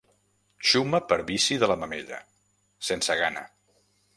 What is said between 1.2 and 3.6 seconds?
vici de la mamella, sense gana.